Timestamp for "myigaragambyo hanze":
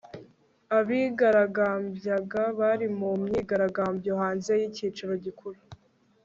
3.23-4.51